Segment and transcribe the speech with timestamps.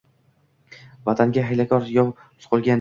[1.11, 2.69] Vatanga hiylakor yov suqilgan dam